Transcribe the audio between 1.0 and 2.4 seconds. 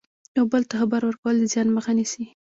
ورکول د زیان مخه نیسي.